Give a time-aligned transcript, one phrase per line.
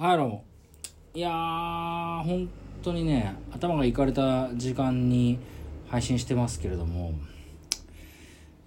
[0.00, 2.48] はいどういやー本
[2.84, 5.40] 当にね頭がいかれた時間に
[5.88, 7.14] 配信してますけれども。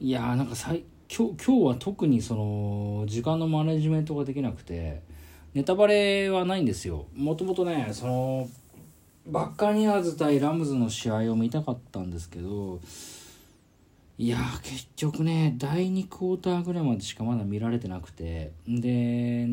[0.02, 5.04] いやーなんかさい今日今日は特にその時間のマネジメントができなくて
[5.54, 7.06] ネタバレはないんですよ。
[7.16, 8.50] もともとねその
[9.26, 12.82] バッカニアーズ対ラムズの試合を見たかったんですけど
[14.18, 18.52] いや結局ね第2クォーターぐらいまでしかまだ見られてなくて。
[18.68, 19.48] で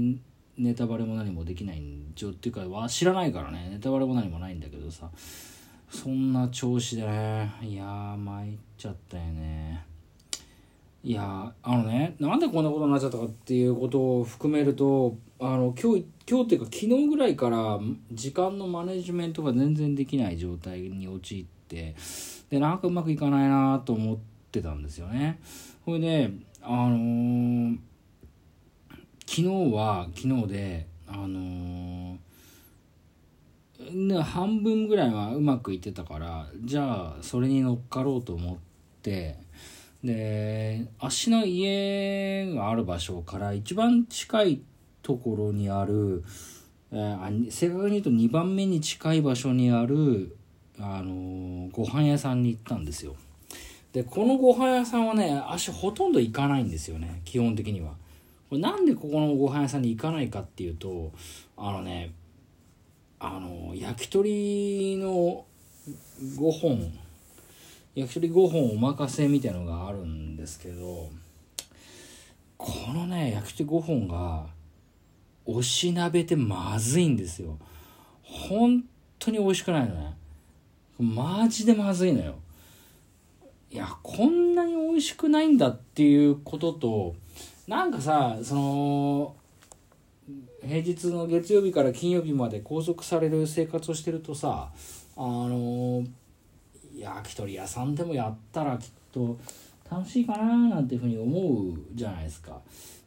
[0.58, 3.68] ネタバレも何もできないんじゃっていうかは知らないからね。
[3.70, 5.08] ネタバレも何もないんだけどさ。
[5.90, 7.52] そんな調子でね。
[7.62, 9.84] いやー参っちゃったよね。
[11.04, 17.78] いやあのねなんでこんなことになっちゃったかっていうことを含めるとあの今日今日っていうか昨日ぐらいから
[18.12, 21.94] 時間のマネジメントが全然できない状態に陥って
[22.50, 24.18] でなんかうまくいかないなと思っ
[24.50, 25.40] てたんですよね。
[25.86, 26.30] ほいで
[26.62, 27.78] あのー、
[29.30, 38.56] 昨日は昨日であのー、半分ぐらいはうまくいってたからじゃあそれに乗っかろうと思っ
[39.02, 39.36] て
[40.02, 44.62] で足の家がある場所から一番近い
[45.02, 46.24] ところにある、
[46.90, 50.38] えー、正確に言うと2番目に近い場所にある、
[50.80, 53.14] あのー、ご飯屋さんに行ったんですよ。
[53.92, 57.92] でこのご飯屋さんはね足ほとんど行かないんですよね基本的には。
[58.48, 61.12] これなんでここのご飯屋さんに行かないかっていうと
[61.56, 62.12] あのね
[63.20, 65.44] あの焼き鳥の
[66.22, 66.92] 5本
[67.94, 71.10] 焼き鳥5本お任せみたいのがあるんですけど
[72.56, 74.46] このね焼き鳥5本が
[75.44, 77.56] おしなべてまずいんですよ。
[78.22, 78.84] 本
[79.18, 80.14] 当に美味しくないのね。
[80.98, 82.34] マジでまずいのよ。
[83.70, 87.14] いやこんなに美味しくないんだっていうことと
[87.68, 89.36] なんかさその
[90.62, 94.70] 平日の月曜日から金曜日まで拘束される生活をしてるとさ
[95.16, 96.02] あの
[96.96, 99.38] 焼き鳥屋さんでもやったらきっと
[99.90, 102.60] 楽しいかななんていうふうに思うじゃないですか。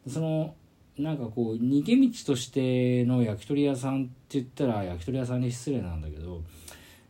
[0.07, 0.53] その
[0.97, 6.41] なんかこう逃げ道としての焼き鳥屋さんって言ったら焼き鳥屋さんに失礼なんだけど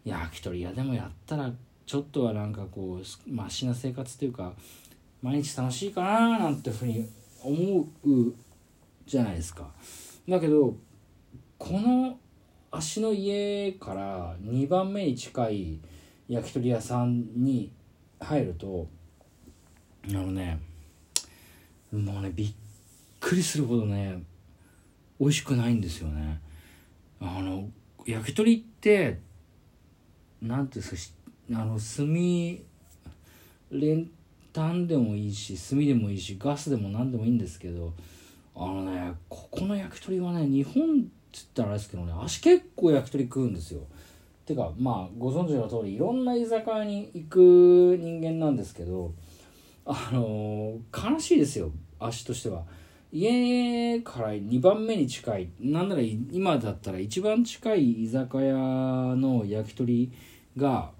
[0.06, 1.52] 焼き鳥屋でもやったら
[1.86, 4.54] ちょっとはなんかこうましな生活というか
[5.22, 7.10] 毎日楽しいかななんてふうに
[7.44, 8.34] 思う
[9.06, 9.72] じゃないですか。
[10.28, 10.76] だけど
[11.58, 12.18] この
[12.72, 15.80] 足の家から2番目に近い
[16.28, 17.72] 焼き鳥屋さんに
[18.20, 18.88] 入ると
[20.08, 20.60] あのね
[21.92, 22.54] もうねびっ
[23.20, 24.24] くりするほどね
[25.20, 26.40] 美味しくないんですよね
[27.20, 27.70] あの
[28.06, 29.20] 焼き鳥って
[30.42, 31.16] 何ていうんですか
[31.54, 32.08] あの炭
[34.54, 37.94] 炭でもいいし炭でもいいしガスでも何でもいいんですけど
[38.56, 43.82] あのねここの焼き鳥はね日本っつったらあれですけどね足結構焼き鳥食うんですよ。
[44.46, 49.14] てかまあご存知の通りいろんな居酒屋に行く人間なんですけど
[49.86, 52.64] あのー、悲しいですよ足としては。
[53.14, 60.12] 家から2番目に近いなんなら今だったら一番近い居酒屋の焼き鳥
[60.56, 60.92] が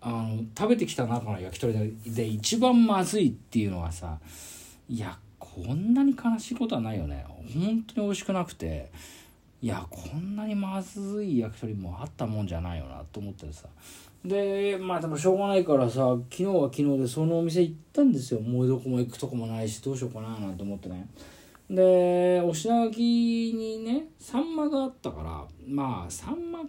[0.00, 4.18] あの食べてきた中の焼き鳥で一番まずいっていうのはさ
[4.88, 7.26] いやこんなに悲しいことはないよね。
[7.54, 8.90] 本当に美味しくなくて
[9.60, 13.66] いやこんなにまずい焼き鳥もあったもんじゃないよなと思ってさ。
[14.24, 18.40] でまあでもしょうがないからさ昨日は昨日でそのお店行ったんですよ。
[18.40, 21.08] もうどこも行くとこもないしどうしようかななんて思ってね。
[21.68, 26.66] でお品書きにねサンマがあったからまあサンマは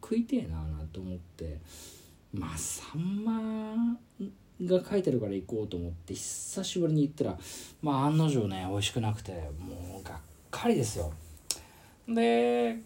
[0.00, 1.58] 食いてえななんて思って。
[2.32, 3.98] まあサンマ
[4.64, 7.38] が書いてるから行こうと思って久しぶりに行ったら
[7.82, 10.18] まあ案の定ね美味しくなくてもうがっ
[10.50, 11.12] かりですよ。
[12.08, 12.78] で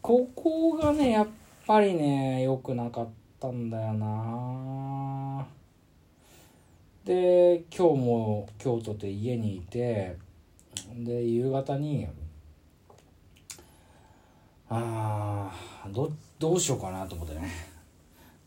[0.00, 1.28] ここがねやっ
[1.66, 3.08] ぱりね良くなかっ
[3.40, 5.46] たんだよな。
[7.04, 10.16] で今日も京都で家にいて
[10.96, 12.06] で夕方に
[14.70, 15.50] あ
[15.84, 17.73] あどどうしようかなと思ってね。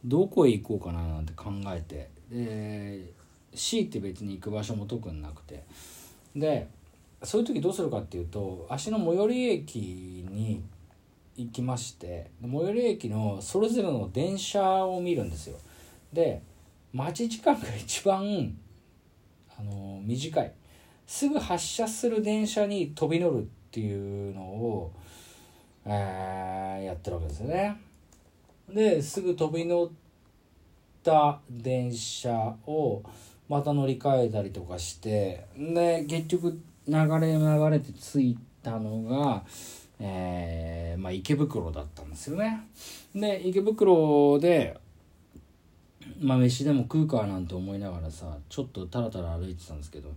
[0.08, 2.10] どこへ行こうかななんて考えて。
[2.32, 3.14] で
[3.54, 5.64] C って別に行く場所も特になくて。
[6.36, 6.68] で
[7.24, 9.76] そういう時どうするかっていうと足の最寄り駅
[10.30, 10.62] に
[11.36, 15.58] 行きまして最寄り駅のそれぞれの電車を見るんですよ。
[16.14, 16.42] で
[16.94, 18.56] 待ち時間が一番
[19.60, 20.54] あの短い。
[21.08, 24.92] すぐ発車する電車に飛び乗るっていうのを、
[25.86, 27.78] えー、やってるわけですよね。
[28.70, 29.90] ですぐ飛び乗っ
[31.04, 32.34] た電車
[32.66, 33.02] を
[33.48, 39.44] また乗り換えたりとかしてで結局流れ流れて着いたのが
[40.00, 42.68] えーまあ、池袋だったんですよね。
[43.16, 44.78] で池袋で
[46.20, 50.10] まあ飯でも食うかなんて思いながらさちょっとタラタラ歩いてたんですけど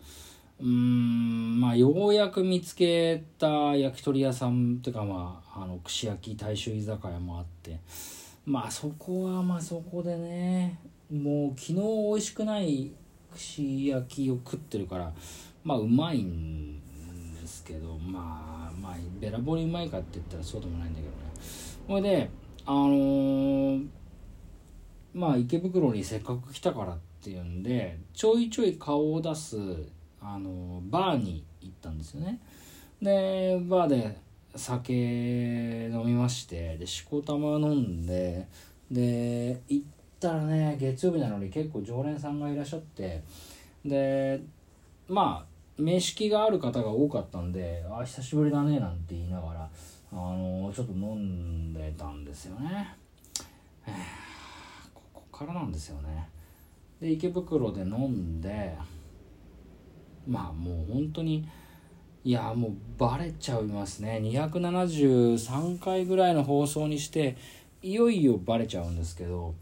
[0.61, 7.79] うーんまあようやく見つけた焼き鳥屋さんっていうかまああの串焼き大衆居酒屋もあって
[8.47, 10.79] まあそこはまあそこでね
[11.11, 12.93] もう昨日美味しくない
[13.33, 15.13] 串焼きを食ってるから
[15.63, 16.81] まあうまいん
[17.41, 21.17] ですけどまあまあべらぼうにうまいかって言ったらそうでもないんだけどね。
[21.87, 22.31] ほいで
[22.67, 23.87] あのー
[25.13, 29.57] まあ池袋にせっかく来たからっていうんでちょいちょい顔を出す
[30.21, 32.39] あのバーに行ったんですよね。
[33.03, 34.19] でバーで
[34.55, 38.49] 酒飲みましてでしこたま飲んで
[38.91, 39.87] で行っ
[40.19, 43.23] たらね月曜日なのに結構常連さんがいらっしゃって
[43.85, 44.41] で
[45.09, 49.71] まあ面識がある方が多かったんで「あ久しぶりだね」なんて言いながら
[50.13, 52.95] あのちょっと飲んでたんですよね。
[53.87, 53.93] え
[54.93, 56.29] ここからなんですよね。
[57.01, 58.77] で池袋で飲んで
[60.29, 61.49] まあもう本当に
[62.23, 64.21] いやもうバレちゃいますね。
[64.23, 67.37] 273回ぐらいの放送にして
[67.83, 69.55] いよいよバレちゃうんですけど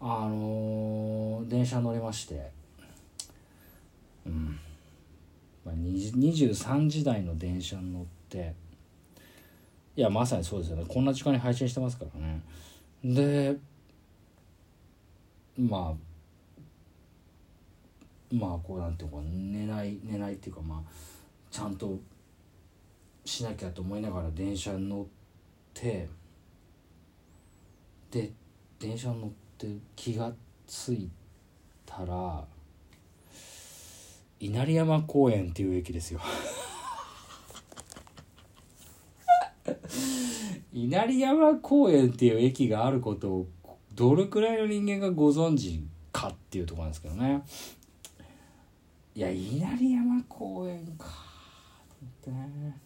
[0.00, 2.52] あのー電車乗りまして。
[4.26, 4.58] うん、
[5.64, 8.54] まあ、23時台の電車に乗って。
[9.96, 10.84] いやまさにそうですよね。
[10.86, 12.42] こんな時間に配信してますからね。
[13.04, 13.56] で
[15.58, 15.94] まあ
[18.34, 20.78] まあこうなんていうか寝ない寝ないっていうかまあ
[21.54, 22.00] ちゃんと
[23.24, 25.04] しなきゃと思いながら電車に乗っ
[25.72, 26.08] て
[28.10, 28.32] で
[28.80, 30.32] 電車に乗って気が
[30.66, 31.08] つい
[31.86, 32.42] たら
[34.40, 36.20] 稲荷山公園っていう駅ですよ。
[40.74, 43.46] 稲荷山公園っていう駅があることを
[43.94, 47.44] どれくらいの人間がご存知かっていうとこなんですけどね。
[49.14, 51.33] いや稲荷山公園か。
[52.04, 52.80] ってね。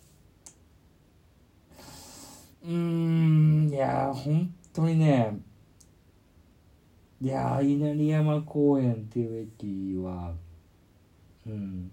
[2.64, 3.68] うーん。
[3.70, 5.38] いや本当にね。
[7.20, 10.32] いや稲荷山公園っていう駅は
[11.46, 11.90] うん。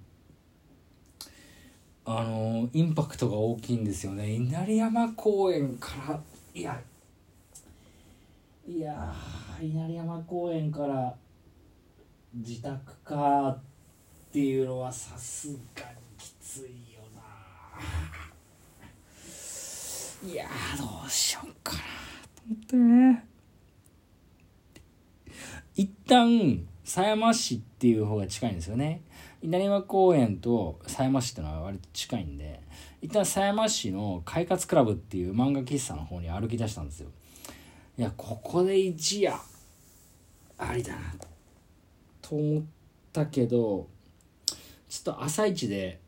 [2.07, 4.31] あのインパクトが大きいんですよね。
[4.31, 6.19] 稲荷山公園から
[6.53, 6.79] いや
[8.67, 9.13] いや
[9.59, 11.15] 稲荷山公園から
[12.35, 13.59] 自宅かっ
[14.31, 15.57] ていうのはさすがに
[16.17, 16.84] きつい
[20.23, 21.79] いやーどうしようかな。
[21.79, 23.25] と思ってね。
[25.75, 29.01] 一旦狭山市っていう方が近いんですよね。
[29.41, 32.61] 稲荷山公園と狭山市ってのは割と近いんで
[33.01, 37.09] 一旦狭山市の快活クラブっていう漫画喫茶の方に歩き出したんですよ。
[37.97, 39.37] いやここで一夜
[40.57, 40.99] ありだな
[42.21, 42.63] と思っ
[43.13, 43.87] たけど
[44.89, 45.99] ちょっと朝一で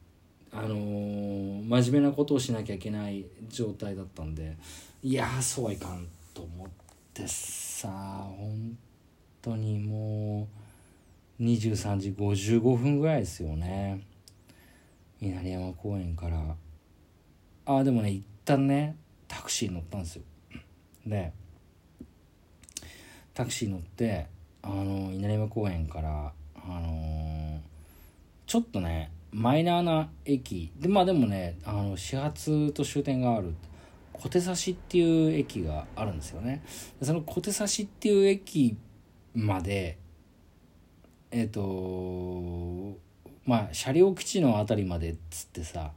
[0.52, 4.58] あのー真面目なことをしなきゃいけない状態だったんで
[5.04, 6.68] いやそうはいかんと思っ
[7.14, 8.78] てさ本
[9.42, 10.48] 当にも
[11.40, 14.02] う23時55分ぐらいですよね。
[15.22, 16.56] 稲荷山公園から。
[17.66, 18.96] ああでもね一旦ね
[19.28, 20.24] タクシー乗ったんですよ。
[21.06, 21.32] で
[23.34, 24.28] タクシー乗って
[24.64, 27.62] あの稲荷山公園からあの
[28.48, 30.72] ちょっとねマイナーな駅。
[30.80, 33.54] でまあでもねあの始発と終点がある。
[34.14, 36.64] 小手差しっていう駅があるんですよね。
[37.02, 38.76] その小手差しっていう駅
[39.36, 39.98] まで
[41.32, 42.98] えっ、と
[43.46, 45.92] まあ車両基地の辺りまでっつってさ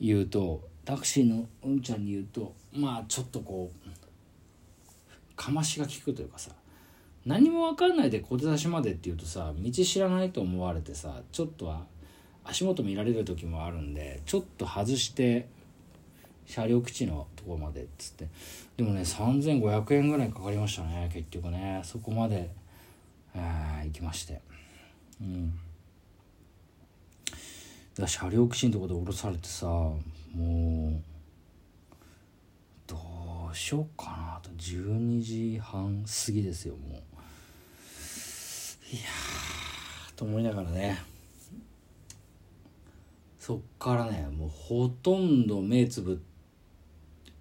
[0.00, 6.50] 言うとタクシーのうんちゃんに言うとまあちょっとこうかましが効くというかさ
[7.26, 11.86] 何も分かんないで小手差しまでって言うとさ道知らないと思われてさちょっとは
[12.44, 15.48] 足元見られる時もあるんでちょっと外して
[16.46, 18.28] 車両基地のとこまでっつって。
[18.76, 21.80] でもね3500円ぐらいかかりましたね結局ね。
[21.84, 22.50] そこまで、
[23.34, 24.40] えー行きまして。
[25.20, 25.50] うん。
[25.50, 25.56] だ
[27.96, 29.94] から車両基地のとこで降ろされてさも
[30.36, 31.00] う
[32.86, 32.96] ど
[33.52, 34.50] うしようかなと。
[34.50, 36.92] 12時半過ぎですよもう。
[38.94, 41.13] いやーと思いながらね。
[43.44, 46.18] そっからねもうほとんど目つぶ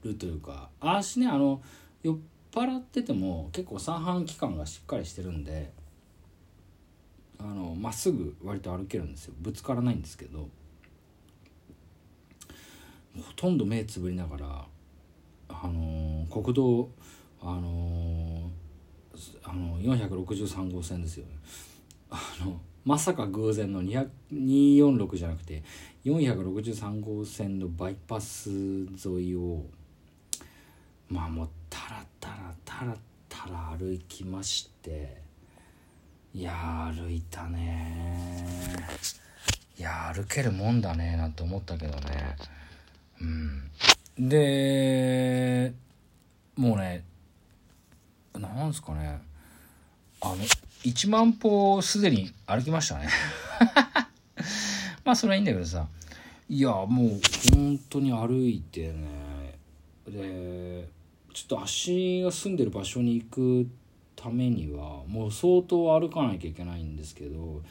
[0.04, 1.62] るというか私ねあの
[2.04, 2.18] 酔っ
[2.52, 5.72] 払ってても結構三半規管がしっかりしてるんで
[7.40, 9.34] あのまっすぐ割と歩けるんですよ。
[9.40, 10.50] ぶつからないんですけど
[13.16, 14.66] ほとんど目つぶりながら
[15.48, 16.90] あのー、国道
[17.42, 21.32] あのー、あの463号線ですよね。
[22.16, 25.64] あのまさか偶然の246じゃなくて
[26.06, 29.66] 463号線のバイパス沿いを
[31.10, 32.96] まあもうタラタラタラ
[33.28, 35.24] タラ歩きまして
[36.36, 38.78] いや歩いたね。
[39.78, 42.36] いや歩けるもんだねなんて思ったけどね。
[43.22, 44.30] うん。
[44.30, 45.74] で
[46.56, 47.04] もうね
[48.38, 49.22] なんすかね。
[50.22, 50.38] あの
[50.84, 53.08] 1万歩すでに歩きましたね。
[55.04, 55.88] まあそれはいいんだけどさ。
[56.50, 57.22] いやもう
[57.56, 59.24] 本当に歩いてね。
[60.08, 60.88] で
[61.34, 63.68] ちょっと足が住んでる場所に行く
[64.16, 67.62] ためにはもう相当歩かなきゃいけないんですけど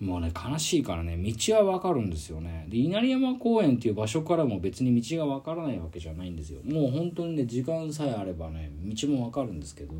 [0.00, 2.66] もうね悲しいからね道は分かるんですよね。
[2.68, 6.60] で稲荷山公園っていう場所からも別に道が分からないわけじゃないんですよ。
[6.64, 9.94] もう本当にね時間さえあればね道も分かるんですけど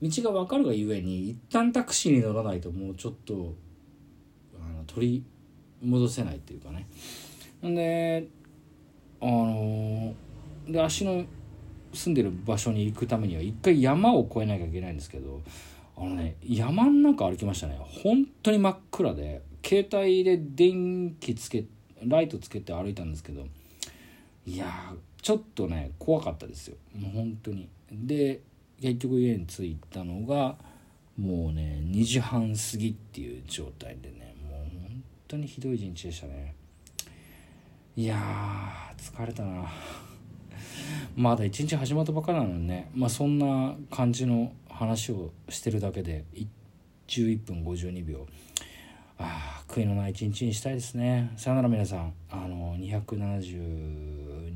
[0.00, 3.54] 道が分かるがゆえに一旦タクシーに乗らないともうちょっと
[4.54, 5.24] あの取り
[5.82, 6.86] 戻せないっていうかね。
[7.66, 8.28] んで
[9.20, 10.14] あの
[10.68, 11.24] で足の
[11.92, 15.40] 住んでる場所に行くためには一回山を越えなきゃいけないんですけど
[15.96, 17.78] あのね山の中歩きましたね。
[18.02, 21.64] 本当に真っ暗で携帯で電気つけ
[22.06, 23.46] ライトつけて歩いたんですけど
[24.46, 26.76] いやちょっとね怖かったですよ。
[26.96, 27.68] もう本当に。
[27.92, 28.40] で
[28.80, 30.56] 結局家に着いたのが
[31.18, 36.54] もうね2時半過ぎっていう状態でねもう本当にひどい一日でしたね。
[37.96, 38.16] いや
[38.96, 39.68] 疲れたな。
[41.16, 46.24] まだ一日始まったばっかりなのにねまあそんな感じの話をしてるだけで
[47.06, 48.26] 11分52秒。
[49.18, 51.34] ああ悔いのない一日にしたいですね。
[51.36, 52.14] さよなら皆さん。
[52.30, 54.54] あの270